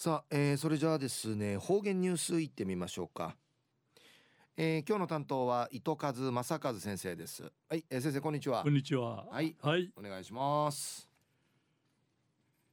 [0.00, 3.34] さあ、えー、それじゃあですね方言ニュースいってみましょうか、
[4.56, 7.42] えー、今日の担当は糸数正和先生です。
[7.68, 8.62] はい、えー、先生こんにちは。
[8.62, 9.24] こんにちは。
[9.24, 11.08] はい、はい、お願いします。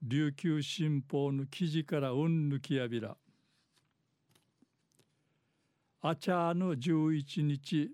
[0.00, 3.16] 琉球新報の記事からうんぬきやびら。
[6.00, 7.90] あちゃの11日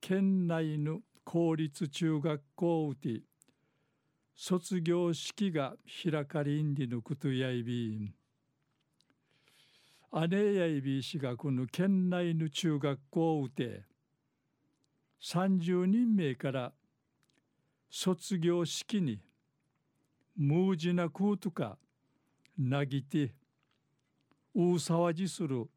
[0.00, 3.22] 県内の公立中学校うて
[4.36, 8.14] 卒業式が開かれんりのことやいびん。
[10.28, 13.82] 姉やいびしがこの県内の中学校うて
[15.20, 16.72] 30人名から
[17.90, 19.20] 卒業式に
[20.36, 21.78] 無事な空とか
[22.58, 23.34] なぎて
[24.54, 25.68] 大騒ぎする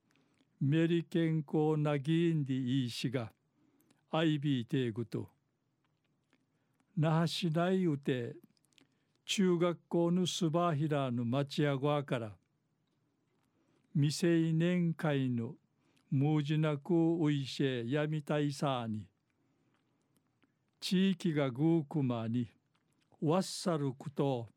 [0.61, 3.31] メリケンコなぎんでいいしが
[4.11, 5.29] アイビーテーグと。
[6.95, 8.35] 那覇市内うて
[9.25, 12.31] 中学校のスバヒラの町屋側から
[13.95, 15.55] 未成年会の
[16.11, 19.07] 無事なくおいしえやみたいさに
[20.79, 22.47] 地域がぐうくまに
[23.25, 24.49] わっさること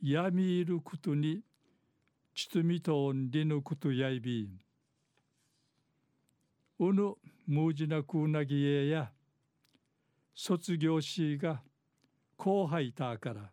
[0.00, 1.40] やみいることに
[2.32, 4.48] ちとみとんりぬことやいび
[6.78, 7.14] うぬ
[7.48, 9.10] むじなくうなぎえや
[10.32, 11.62] 卒業しが
[12.36, 13.50] 後輩たから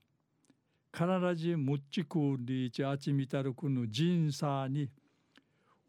[0.93, 4.87] 必ずむっちくんりちあちみたるくぬ人さに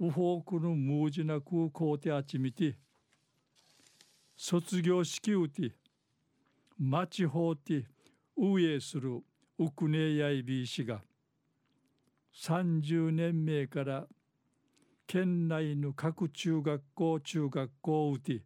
[0.00, 2.78] うほうくぬむじなくうこうてあちみて
[4.34, 5.72] 卒業式うて
[6.78, 7.84] 町ほうて
[8.41, 9.21] 運営する
[9.59, 11.03] ウクネイヤイビー氏が
[12.41, 14.06] 30年目から
[15.09, 18.43] 県内の各中学校中学校うて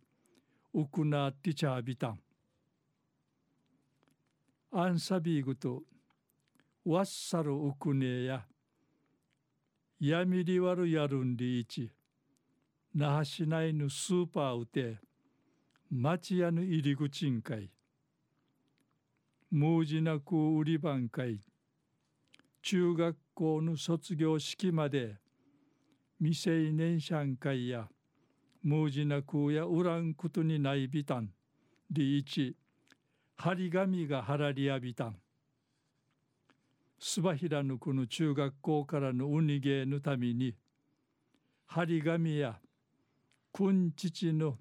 [0.73, 2.21] ウクナーティチャービタン。
[4.75, 5.83] アンサビーグと
[6.87, 8.47] ワッサルウクネや
[10.01, 11.91] ヤミリワルヤルンリーチ
[12.95, 14.97] 那覇市内のスーパーうて
[15.91, 17.71] 町屋の入り口んかい
[19.55, 21.39] 無事なく売り番会
[22.63, 25.17] 中学校の卒業式まで
[26.19, 27.87] 未成年者会や
[28.63, 31.29] 無事なくやうらんことにないびたん。
[31.91, 32.57] リーチ
[33.37, 35.17] 張り紙が貼らりやびたん。
[36.99, 40.55] すばひらぬこの中学校からのうにげのために
[41.67, 42.59] 張り紙や
[43.53, 44.57] くん父の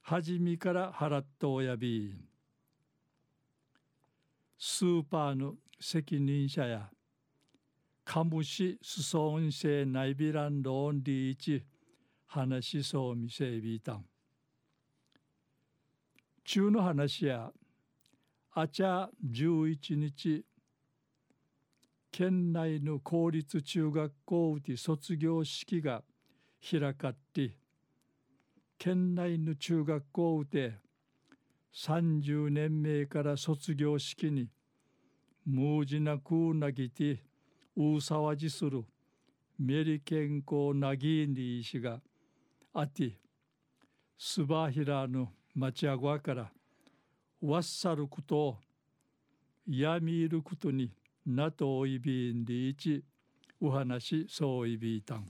[0.00, 2.33] はじみから払っとおやび。
[4.58, 6.88] スーパーの責任者や
[8.04, 11.64] カムシスソンセナイビランローンリーチ
[12.26, 14.04] 話しそうみせびたん
[16.44, 17.50] 中の話や
[18.52, 20.44] あちゃ11日
[22.12, 26.02] 県内の公立中学校で卒業式が
[26.70, 27.56] 開かって
[28.78, 30.74] 県内の中学校で
[31.74, 34.48] 30年目から卒業式に
[35.44, 37.18] 無事なくなぎて
[37.76, 38.84] うさわじする
[39.58, 42.00] メリケンコなぎんりしが
[42.72, 43.18] あて
[44.16, 46.50] スバヒラの町あごから
[47.42, 48.56] わっさることを
[49.68, 50.90] やみいることに
[51.26, 53.02] なとおいびんりいち
[53.60, 55.26] お話そういびいたん。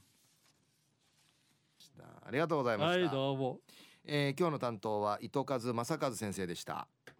[2.26, 3.00] ありがとうございました。
[3.00, 3.60] はいどうも
[4.06, 6.88] えー、今日の担当は伊藤和正和先生でした。